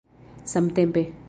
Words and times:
samtempe 0.51 1.11